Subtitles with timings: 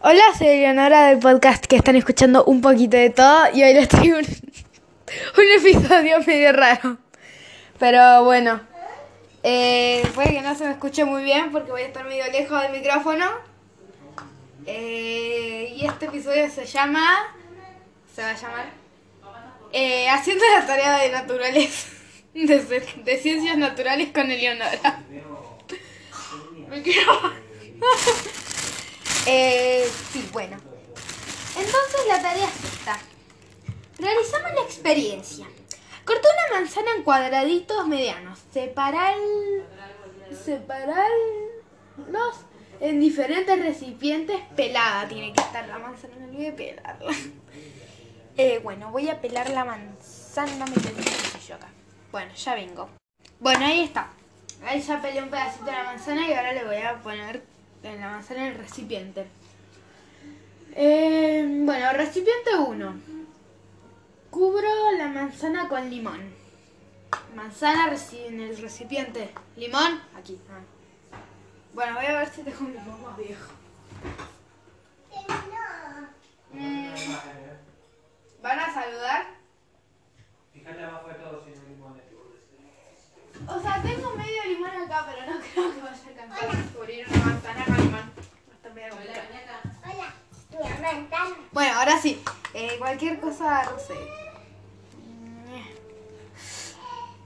[0.00, 3.88] Hola, soy Eleonora del podcast que están escuchando un poquito de todo y hoy les
[3.88, 4.24] traigo un,
[5.38, 6.98] un episodio medio raro.
[7.78, 8.60] Pero bueno,
[9.42, 12.60] eh, puede que no se me escuche muy bien porque voy a estar medio lejos
[12.60, 13.26] del micrófono.
[14.66, 17.34] Eh, y este episodio se llama...
[18.14, 18.66] Se va a llamar...
[19.72, 21.92] eh, haciendo la tarea de naturales.
[22.34, 25.02] De, de ciencias naturales con Eleonora.
[26.68, 27.32] Me quiero...
[29.26, 30.56] Eh, sí, bueno.
[31.56, 32.98] Entonces la tarea es esta.
[33.98, 35.46] Realizamos la experiencia.
[36.04, 38.38] Corta una manzana en cuadraditos medianos.
[38.52, 39.16] Separar...
[40.44, 42.36] Separarlos
[42.80, 44.40] en diferentes recipientes.
[44.54, 46.14] Pelada tiene que estar la manzana.
[46.16, 47.12] No olvidé pelarla.
[48.38, 50.66] Eh, bueno, voy a pelar la manzana.
[50.66, 50.74] Me
[51.48, 51.68] yo acá.
[52.12, 52.90] Bueno, ya vengo.
[53.40, 54.10] Bueno, ahí está.
[54.62, 57.42] Ahí ya pelé un pedacito de la manzana y ahora le voy a poner
[57.92, 59.26] en la manzana en el recipiente.
[60.74, 62.94] Eh, bueno, recipiente 1.
[64.30, 66.20] Cubro la manzana con limón.
[67.34, 69.30] Manzana en el recipiente.
[69.56, 70.38] Limón, aquí.
[70.50, 70.60] Ah.
[71.72, 73.52] Bueno, voy a ver si tengo un limón más viejo.
[76.52, 76.94] Mm,
[78.42, 79.26] ¿Van a saludar?
[80.52, 82.05] Fíjate abajo de todo si no limones.
[83.48, 87.06] O sea, tengo medio limón acá, pero no creo que vaya a alcanzar a descubrir
[87.08, 88.10] una manzana con limón.
[88.54, 89.36] Está medio complicado.
[91.52, 92.22] Bueno, ahora sí.
[92.54, 93.94] Eh, cualquier cosa, no sé.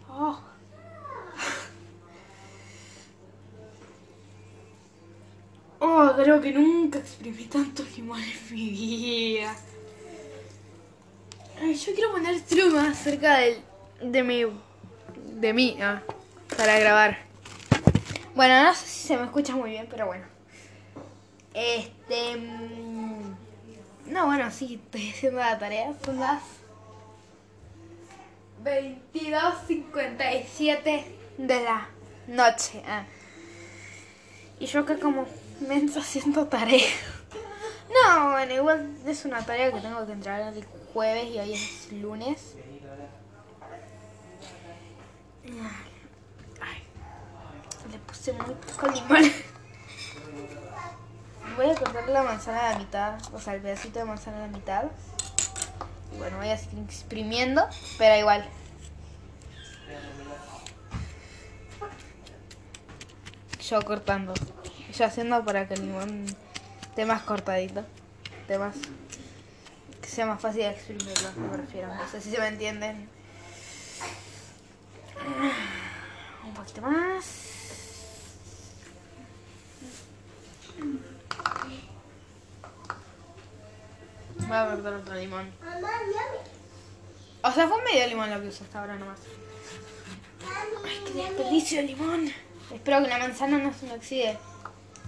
[0.09, 0.41] Oh.
[5.83, 9.57] Oh, creo que nunca exprimí tanto limón en mi vida.
[11.59, 13.63] Ay, yo quiero poner más cerca del,
[14.03, 14.45] de mi.
[15.41, 16.03] De mí, ah,
[16.57, 17.19] para grabar.
[18.35, 20.25] Bueno, no sé si se me escucha muy bien, pero bueno.
[21.55, 22.37] Este.
[22.37, 23.35] mm,
[24.07, 25.93] No, bueno, sí, estoy haciendo la tarea.
[26.05, 26.43] Son las
[28.65, 31.05] 22.57
[31.39, 31.89] de la
[32.27, 32.83] noche.
[32.87, 33.05] ah.
[34.59, 35.27] Y yo que como
[35.67, 36.87] mensa haciendo tarea.
[38.07, 41.91] No, bueno, igual es una tarea que tengo que entregar el jueves y hoy es
[41.91, 42.55] lunes.
[47.91, 49.33] Le puse muy poco limón.
[51.57, 54.41] Voy a cortar la manzana a la mitad, o sea, el pedacito de manzana a
[54.47, 54.85] la mitad.
[56.17, 57.67] Bueno, voy a seguir exprimiendo,
[57.99, 58.49] pero igual.
[63.61, 64.35] Yo cortando.
[64.93, 66.27] Yo haciendo para que el limón
[66.83, 67.85] esté más cortadito.
[68.41, 68.77] Esté más.
[70.01, 71.95] Que sea más fácil de exprimirlo, me refiero.
[71.95, 73.09] No sé si se me entienden.
[76.45, 77.51] Un poquito más.
[84.39, 85.51] Voy a cortar otro limón.
[87.43, 89.21] O sea, fue medio limón lo que usé hasta ahora nomás.
[90.85, 92.33] Ay, qué desperdicio de limón.
[92.73, 94.39] Espero que la manzana no se oxide.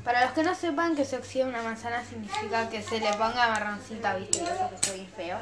[0.05, 3.49] Para los que no sepan que se oxida una manzana significa que se le ponga
[3.49, 4.43] marroncita, ¿viste?
[4.43, 5.39] Eso que está feo.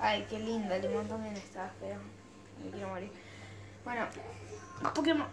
[0.00, 1.98] Ay, qué lindo, el limón también está feo.
[2.64, 3.10] Me quiero morir.
[3.84, 4.06] Bueno,
[4.94, 5.26] Pokémon.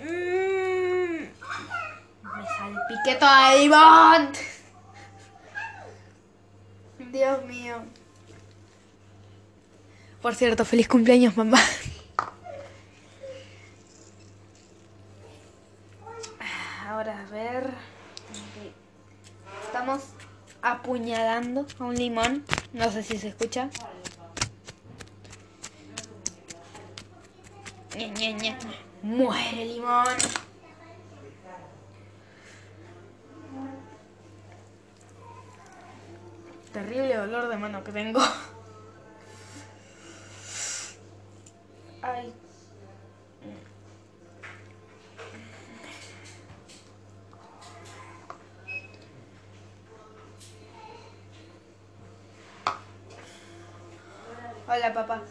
[0.00, 1.28] Mm.
[2.22, 4.32] Me salpiqué todo el limón.
[7.12, 7.76] Dios mío.
[10.22, 11.58] Por cierto, feliz cumpleaños, mamá.
[16.86, 17.70] Ahora a ver.
[19.64, 20.02] Estamos
[20.62, 22.44] apuñalando a un limón.
[22.72, 23.70] No sé si se escucha.
[29.02, 30.06] Muere limón.
[36.72, 38.20] Terrible dolor de mano que tengo.
[42.02, 42.32] Ay.
[54.68, 55.22] Hola, papá.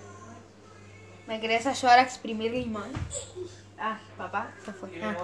[1.26, 2.92] ¿Me querés ayudar a exprimir limón?
[3.80, 4.92] Ah, papá, se fue.
[5.04, 5.16] Ah.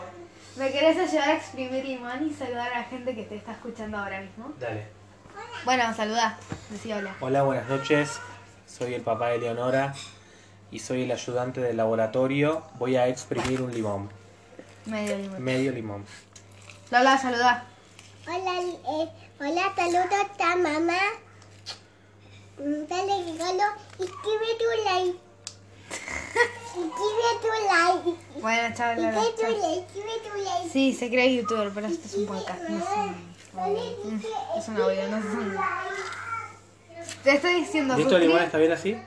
[0.56, 4.00] ¿Me querés ayudar a exprimir limón y saludar a la gente que te está escuchando
[4.00, 4.52] ahora mismo?
[4.60, 4.88] Dale.
[5.66, 6.40] Bueno, saluda.
[6.72, 7.16] Decí hola.
[7.20, 8.20] Hola, buenas noches.
[8.66, 9.94] Soy el papá de Leonora
[10.72, 12.64] y soy el ayudante del laboratorio.
[12.80, 14.10] Voy a exprimir un limón.
[14.88, 15.44] Medio limón.
[15.44, 16.06] Medio limón.
[16.90, 17.66] Lola, saluda.
[18.28, 20.08] Hola, eh, hola, saludos
[20.40, 20.98] a mamá.
[22.58, 23.64] Dale regalo
[24.00, 25.25] y escribe tu like.
[25.96, 28.42] Escribe tu like.
[28.42, 29.10] Bueno, chao, Lola.
[29.10, 29.52] Escribe tu chao.
[29.52, 30.70] like, escribe tu like.
[30.72, 32.62] Sí, se cree youtuber, pero esto es un podcast.
[32.70, 34.22] No es un Mm,
[34.58, 35.56] Es un audio, no es un...
[37.24, 37.98] Te estoy diciendo...
[37.98, 38.98] ¿Y esto de limón está bien así?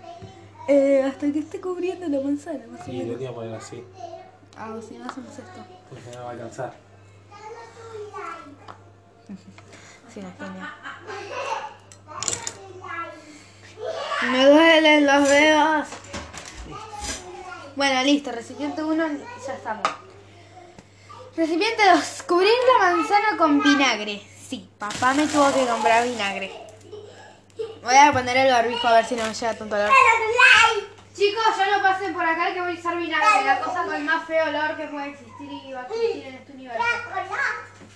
[0.69, 3.85] Eh, hasta que esté cubriendo la manzana, más o Sí, lo voy a poner así.
[4.57, 5.65] Ah, si no hacemos esto.
[5.91, 6.73] Porque no va a alcanzar.
[10.15, 10.71] Sí, no, genial.
[14.33, 15.89] Me duelen los dedos.
[17.79, 18.33] Bueno, listo.
[18.33, 19.09] Recipiente 1,
[19.47, 19.89] ya estamos.
[21.37, 22.23] Recipiente 2.
[22.27, 24.21] Cubrir la manzana con vinagre.
[24.49, 26.51] Sí, papá me tuvo que comprar vinagre.
[27.81, 29.93] Voy a poner el barbijo a ver si no me llega tanto olor.
[31.15, 33.45] Chicos, ya no pasen por acá que voy a usar vinagre.
[33.45, 36.35] La cosa con el más feo olor que puede existir y va a existir en
[36.35, 36.83] este universo.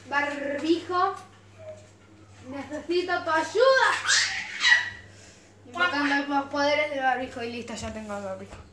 [0.09, 1.15] Barbijo.
[2.51, 3.89] Necesito tu ayuda.
[5.67, 8.72] Invocando los poderes del barbijo y listo, ya tengo el barbijo.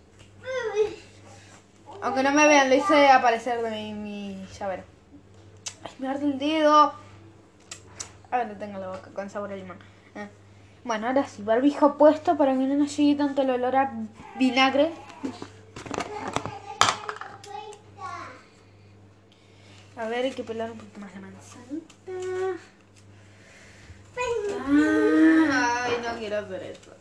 [2.01, 4.83] Aunque no me vean, lo hice aparecer de mi, mi llavero.
[5.83, 6.93] Ay, me arde el dedo.
[8.31, 9.77] Ahora tengo la boca con sabor a limón.
[10.15, 10.27] Ah.
[10.83, 13.91] Bueno, ahora sí, barbijo puesto para que no nos llegue tanto el olor a
[14.37, 14.93] vinagre.
[19.97, 21.85] A ver, hay que pelar un poquito más la manzanita.
[24.65, 26.95] Ay, no quiero hacer eso.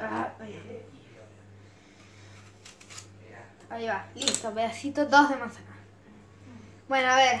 [0.00, 0.84] Ah, ay.
[3.70, 5.76] Ahí va, listo, pedacito dos de manzana.
[6.88, 7.40] Bueno, a ver.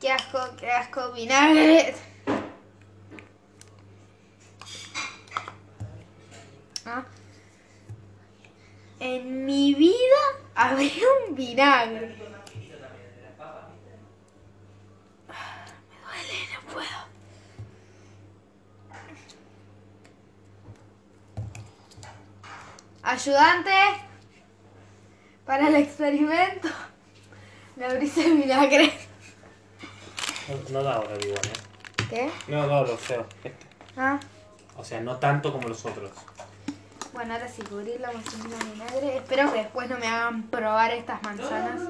[0.00, 1.94] Qué asco, qué asco, vinagre.
[6.86, 7.04] Ah.
[9.00, 10.22] En mi vida
[10.54, 12.16] habría un vinagre.
[15.28, 17.00] Me duele, no puedo.
[23.02, 23.70] Ayudante,
[25.46, 26.68] para el experimento,
[27.76, 28.92] le abrís el vinagre.
[30.70, 32.06] No, da olor igual, ¿eh?
[32.10, 32.30] ¿Qué?
[32.48, 33.26] No da olor feo.
[33.42, 33.66] Este.
[33.96, 34.18] Ah,
[34.76, 36.10] O sea, no tanto como los otros.
[37.12, 39.16] bueno, ahora sí, cubrir la manzana en vinagre.
[39.18, 41.80] Espero que después no me hagan probar estas manzanas.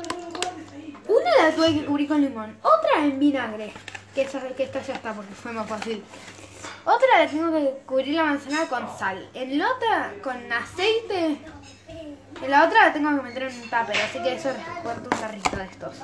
[1.08, 3.72] Una la tuve que cubrir con limón, otra en vinagre.
[4.14, 6.04] Que, esa, que esta ya está porque fue más fácil.
[6.84, 9.28] Otra la tengo que cubrir la manzana con sal.
[9.34, 11.38] En la otra con aceite.
[12.42, 15.18] En la otra la tengo que meter en un tupper, así que eso recuerdo un
[15.20, 15.96] carrito de estos.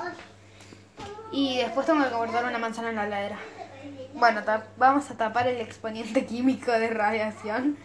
[1.31, 3.37] Y después tengo que guardar una manzana en la heladera.
[4.13, 4.41] Bueno,
[4.77, 7.77] vamos a tapar el exponente químico de radiación.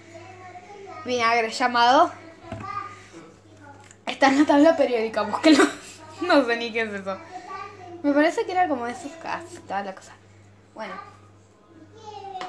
[1.04, 2.10] Vinagre llamado.
[4.06, 5.64] Está en la tabla periódica, búsquelo.
[6.22, 7.18] No sé ni qué es eso.
[8.02, 10.12] Me parece que era como de esos gases, toda la cosa.
[10.74, 10.94] Bueno.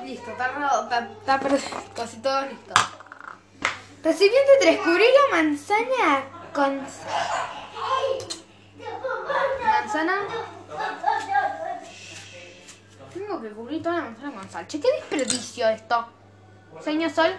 [0.05, 1.59] Listo, está, ro- está, está per-
[1.93, 2.73] casi todo listo.
[4.03, 4.77] Recipiente 3.
[4.79, 6.23] Cubrir la manzana
[6.53, 6.81] con...
[9.63, 10.27] Manzana...
[13.13, 14.67] Tengo que cubrir toda la manzana con sal.
[14.67, 16.07] Che, qué desperdicio esto.
[16.81, 17.35] Señor Sol.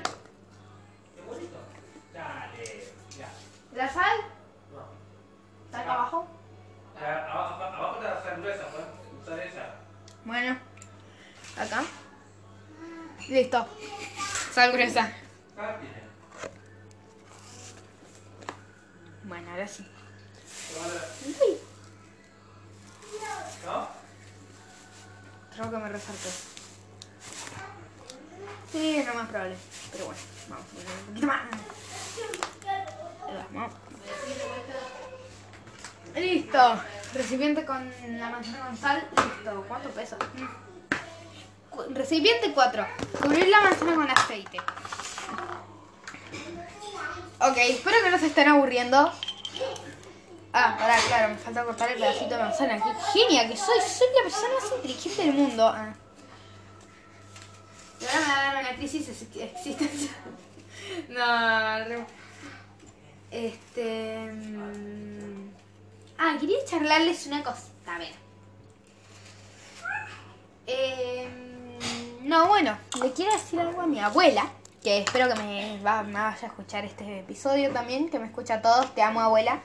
[3.75, 4.19] ¿La sal?
[5.66, 6.26] ¿Está acá abajo?
[7.00, 8.88] Abajo de la cerveza, puedes
[9.22, 9.75] usar esa.
[10.25, 10.58] Bueno.
[11.56, 11.84] Acá.
[13.28, 13.66] Listo.
[14.52, 15.12] Sal gruesa.
[36.50, 36.82] Listo.
[37.14, 39.06] Recipiente con la manzana con sal.
[39.10, 39.64] Listo.
[39.69, 40.17] ¿Cuánto pesa?
[41.90, 42.86] Recipiente 4.
[43.20, 44.58] Cubrir la manzana con aceite.
[47.40, 49.12] Ok, espero que no se estén aburriendo.
[50.55, 52.76] Ah, pará, claro, me falta cortar el pedacito de manzana.
[52.82, 55.74] Qué genia que soy, soy la persona más inteligente del mundo.
[58.00, 60.14] Y ahora me va a dar una crisis ex- existencial.
[61.10, 62.06] No,
[63.31, 64.31] Este.
[64.32, 65.38] mm,
[66.19, 68.13] Ah, quería charlarles una cosita, a ver.
[70.67, 71.29] Eh,
[72.22, 74.51] no, bueno, le quiero decir algo a mi abuela,
[74.82, 78.63] que espero que me, va- vaya a escuchar este episodio también, que me escucha a
[78.63, 79.60] todos, te amo abuela.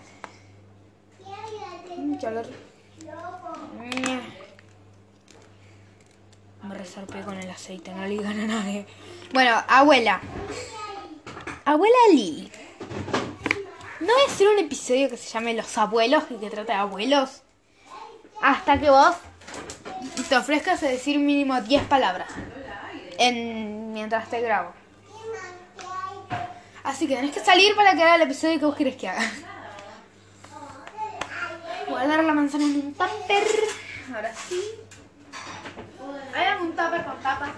[2.19, 2.47] Qué olor.
[3.77, 4.21] Mm.
[6.67, 8.85] Me resarpé con el aceite, no le digan a nadie.
[9.33, 10.21] Bueno, abuela.
[11.65, 12.49] Abuela Lili.
[14.03, 16.77] ¿No voy a hacer un episodio que se llame Los abuelos y que trate de
[16.77, 17.41] abuelos?
[18.41, 19.15] Hasta que vos
[20.27, 22.27] te ofrezcas a decir mínimo 10 palabras.
[23.17, 24.73] En, mientras te grabo.
[26.83, 29.31] Así que tenés que salir para que haga el episodio que vos querés que haga.
[31.87, 33.47] Guardar la manzana en un tupper.
[34.13, 34.61] Ahora sí.
[36.35, 37.53] ¿Hay algún tupper con tapa?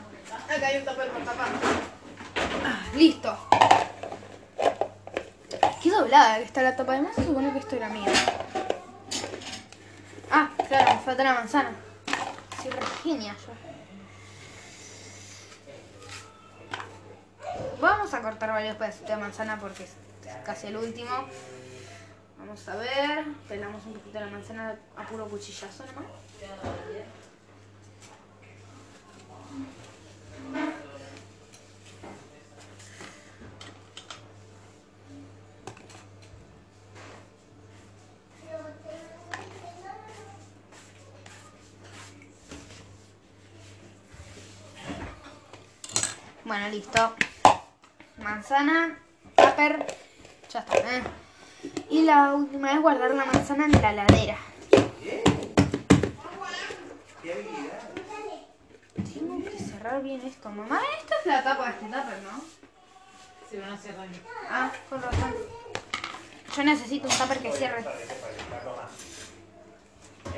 [0.48, 1.48] Acá hay un tupper con tapa.
[2.64, 3.36] Ah, listo.
[5.86, 6.94] Qué doblada que está la tapa.
[6.94, 8.12] Además se supone que esto era mío.
[10.32, 11.75] Ah, claro, me falta la manzana.
[12.60, 13.54] Soy re genia yo.
[17.80, 19.92] Vamos a cortar varios pedacitos de manzana porque es
[20.44, 21.12] casi el último.
[22.39, 23.24] Vamos a ver.
[23.48, 26.06] Pelamos un poquito la manzana a puro cuchillazo nomás.
[46.46, 47.15] Bueno, listo.
[48.17, 48.98] Manzana,
[49.36, 49.86] tupper,
[50.51, 50.77] ya está.
[50.77, 51.03] ¿eh?
[51.89, 54.38] Y la última es guardar la manzana en la heladera.
[59.13, 60.82] Tengo que cerrar bien esto, mamá.
[61.00, 62.41] Esta es la tapa de este tupper, ¿no?
[63.50, 64.20] Se van a hacer daño.
[64.50, 65.34] Ah, con razón.
[66.55, 67.86] Yo necesito un tupper que cierre.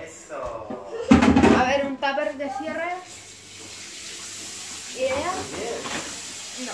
[0.04, 0.88] Eso.
[1.58, 2.92] A ver, un tupper que cierre.
[4.98, 6.07] ¿Idea?
[6.60, 6.72] No, no.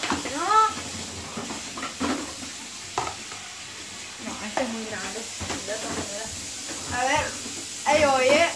[4.24, 5.20] No, este es muy grande.
[5.68, 6.26] De otra manera.
[6.94, 7.26] A ver,
[7.86, 8.50] ahí voy, ¿eh?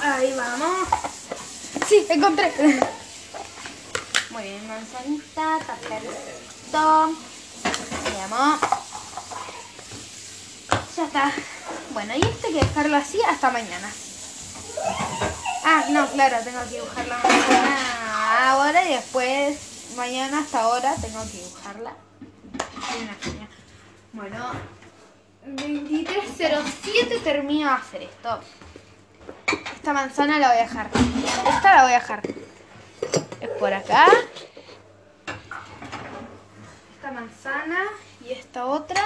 [0.00, 0.88] Ahí vamos.
[1.88, 2.52] Sí, encontré.
[4.30, 7.16] Muy bien, manzanita, taperito.
[8.14, 8.60] Veamos.
[10.96, 11.32] Ya está.
[11.98, 13.90] Bueno, y este hay que dejarlo así hasta mañana.
[15.64, 19.58] Ah, no, claro, tengo que dibujar la manzana ahora y después
[19.96, 21.94] mañana hasta ahora tengo que dibujarla.
[24.12, 24.52] Bueno,
[25.44, 28.42] 23.07 termino de hacer esto.
[29.74, 30.90] Esta manzana la voy a dejar.
[31.48, 32.22] Esta la voy a dejar.
[33.40, 34.06] Es por acá.
[36.94, 37.86] Esta manzana
[38.24, 39.02] y esta otra.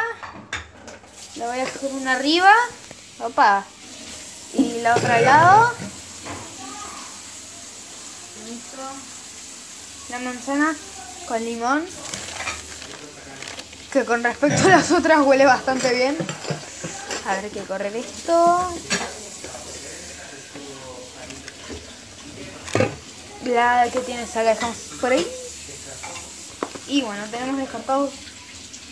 [1.37, 2.53] La voy a dejar una arriba.
[3.23, 3.65] Opa.
[4.55, 5.73] Y la otra lado.
[10.11, 10.75] La manzana
[11.29, 11.87] con limón.
[13.93, 16.17] Que con respecto a las otras huele bastante bien.
[17.27, 18.75] A ver, hay que correr esto.
[23.45, 25.27] La que tiene esa la dejamos por ahí.
[26.89, 28.11] Y bueno, tenemos descartados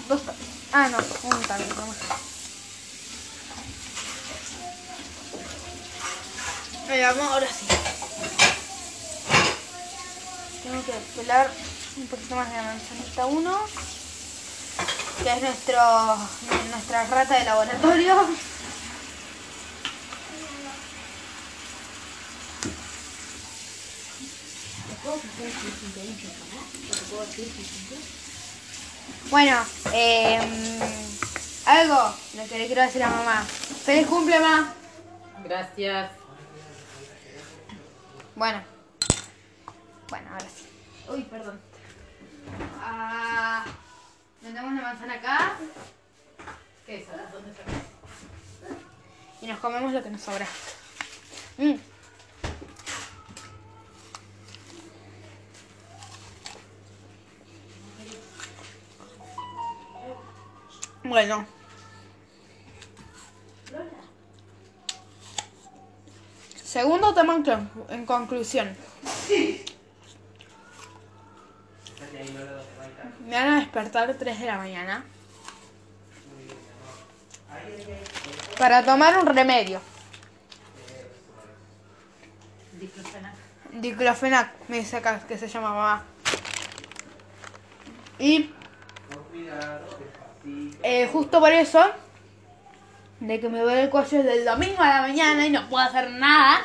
[0.09, 0.21] dos
[0.73, 1.71] Ah, no, un también
[6.99, 7.67] vamos, ahora sí.
[10.63, 11.51] Tengo que pelar
[11.97, 13.59] un poquito más de la manzanita 1,
[15.23, 16.17] que es nuestro,
[16.71, 18.29] nuestra rata de laboratorio.
[29.31, 30.41] Bueno, eh,
[31.67, 33.47] algo lo que le quiero decir a mamá.
[33.85, 34.39] ¡Feliz cumple!
[35.45, 36.20] Gracias.
[38.41, 38.63] Bueno.
[40.09, 40.67] Bueno, ahora sí.
[41.11, 41.61] Uy, perdón.
[42.83, 43.67] Ah,
[44.41, 45.59] metemos la manzana acá
[46.87, 47.09] ¿Qué es?
[47.31, 47.63] ¿Dónde está?
[49.43, 50.47] y nos comemos lo que nos sobra.
[51.59, 51.75] Mm.
[61.05, 61.60] Bueno.
[66.81, 68.75] Segundo tema en, en conclusión.
[73.27, 75.05] Me van a despertar 3 de la mañana.
[78.57, 79.83] Para tomar un remedio.
[82.81, 83.35] Diclofenac.
[83.73, 86.05] Diclofenac, me dice acá que se llama mamá.
[88.19, 88.55] Y
[90.83, 91.85] eh, justo por eso,
[93.21, 95.85] de que me duele el cuello desde el domingo a la mañana y no puedo
[95.85, 96.61] hacer nada.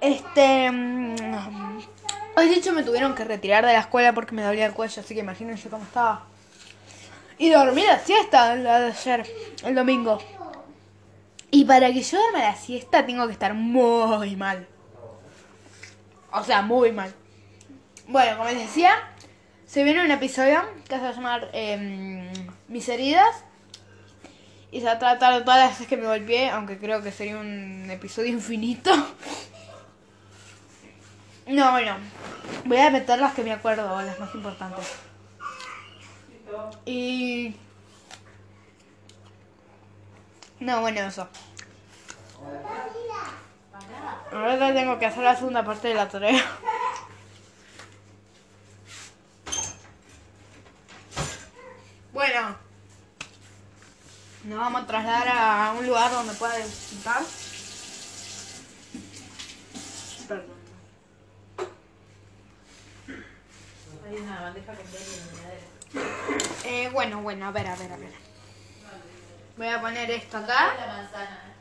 [0.00, 0.70] Este.
[0.70, 1.62] mm,
[2.34, 5.02] Hoy de hecho me tuvieron que retirar de la escuela porque me dolía el cuello,
[5.02, 6.24] así que imagínense cómo estaba.
[7.36, 9.26] Y dormí la siesta la de ayer,
[9.64, 10.18] el domingo.
[11.50, 14.66] Y para que yo duerma la siesta tengo que estar muy mal.
[16.32, 17.12] O sea, muy mal.
[18.08, 18.94] Bueno, como les decía,
[19.66, 22.32] se viene un episodio que se va a llamar em,
[22.68, 23.44] Mis heridas.
[24.72, 27.12] Y se va a tratar de todas las veces que me golpeé, aunque creo que
[27.12, 28.90] sería un episodio infinito.
[31.46, 31.96] No, bueno.
[32.64, 34.86] Voy a meter las que me acuerdo, las más importantes.
[36.86, 37.54] Y.
[40.58, 41.28] No, bueno, eso.
[44.32, 46.42] Ahora tengo que hacer la segunda parte de la tarea.
[52.12, 52.56] Bueno,
[54.44, 57.22] nos vamos a trasladar a un lugar donde pueda disfrutar.
[60.28, 60.56] Perdón.
[64.06, 65.66] Hay una bandeja con miradera.
[66.64, 68.12] Eh, bueno, bueno, a ver, a ver, a ver.
[69.56, 70.74] Voy a poner esto acá.
[70.74, 71.54] La manzana.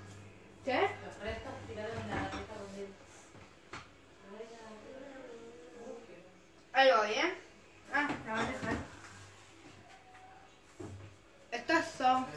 [0.65, 0.89] ¿Qué?
[1.05, 2.93] Los restos tirados en la bandeja con hielo.
[6.73, 7.37] Ahí voy, ¿eh?
[7.93, 8.90] Ah, la bandeja.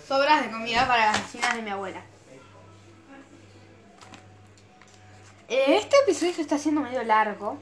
[0.06, 2.02] Sobras de comida para las vecinas de mi abuela.
[5.48, 7.58] Eh, Este episodio está haciendo medio largo.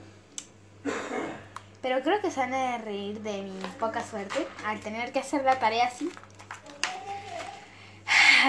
[1.80, 5.44] Pero creo que se van a reír de mi poca suerte al tener que hacer
[5.44, 6.11] la tarea así.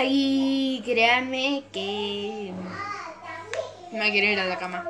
[0.03, 2.51] Y créanme que
[3.91, 4.83] me quiero ir a la cama.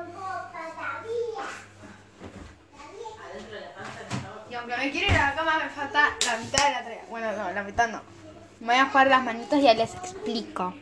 [4.49, 7.05] Y aunque me quiero ir a la cama, me falta la mitad de la tarea.
[7.09, 8.22] Bueno, no, la mitad no.
[8.63, 10.73] Voy a jugar las manitos y ya les explico.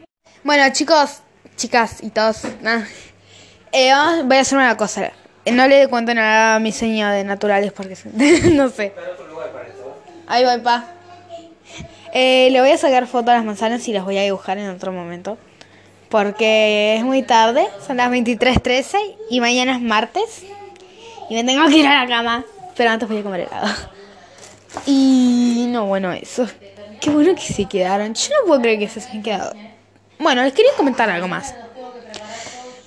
[0.43, 1.21] Bueno, chicos,
[1.55, 2.43] chicas y todos.
[2.61, 2.87] nada.
[3.71, 3.91] Eh,
[4.23, 5.11] voy a hacer una cosa.
[5.51, 7.97] No le cuento nada a mi señora de naturales porque
[8.51, 8.93] no sé.
[10.27, 10.93] Ahí voy, pa.
[12.13, 14.69] Eh, le voy a sacar foto a las manzanas y las voy a dibujar en
[14.69, 15.39] otro momento.
[16.09, 20.43] Porque es muy tarde, son las 23.13 y mañana es martes.
[21.31, 22.45] Y me tengo que ir a la cama.
[22.77, 23.73] Pero antes voy a comer helado.
[24.85, 26.47] Y no, bueno, eso.
[27.01, 28.13] Qué bueno que se quedaron.
[28.13, 29.53] Yo no puedo creer que se hayan quedado.
[30.19, 31.53] Bueno, les quería comentar algo más.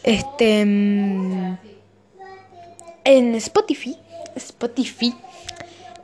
[0.02, 0.64] Este.
[0.64, 1.56] mm,
[3.04, 3.99] En Spotify.
[4.37, 5.14] Spotify.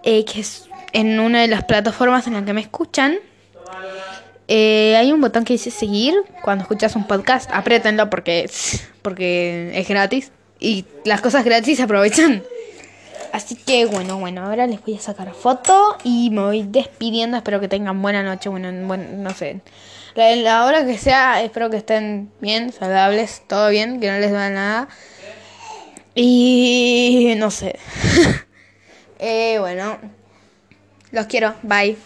[0.03, 3.17] eh, que es en una de las plataformas en las que me escuchan.
[4.49, 7.49] eh, hay un botón que dice seguir cuando escuchas un podcast.
[7.53, 8.51] Apriétenlo porque
[9.03, 10.33] porque es gratis.
[10.59, 12.43] Y las cosas gratis se aprovechan.
[13.33, 17.37] Así que bueno, bueno, ahora les voy a sacar foto y me voy despidiendo.
[17.37, 19.61] Espero que tengan buena noche, bueno, buen, no sé.
[20.15, 24.51] La, hora que sea, espero que estén bien, saludables, todo bien, que no les duele
[24.51, 24.89] nada.
[26.15, 27.79] Y no sé.
[29.19, 29.99] eh, bueno,
[31.13, 31.97] los quiero, bye.